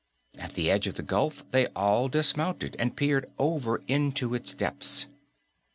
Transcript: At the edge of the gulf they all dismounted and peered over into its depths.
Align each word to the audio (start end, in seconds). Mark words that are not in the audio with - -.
At 0.39 0.55
the 0.55 0.71
edge 0.71 0.87
of 0.87 0.95
the 0.95 1.03
gulf 1.03 1.43
they 1.51 1.67
all 1.75 2.09
dismounted 2.09 2.75
and 2.79 2.95
peered 2.95 3.29
over 3.37 3.83
into 3.87 4.33
its 4.33 4.55
depths. 4.55 5.05